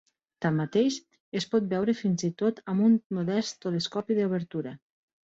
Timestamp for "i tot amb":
2.27-2.85